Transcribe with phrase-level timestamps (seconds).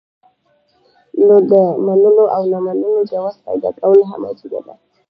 [1.25, 1.51] نو د
[1.85, 4.73] منلو او نۀ منلو جواز پېدا کول هم عجيبه ده